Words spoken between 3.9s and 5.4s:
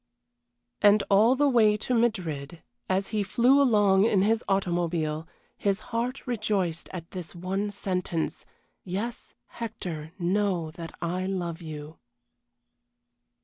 in his automobile,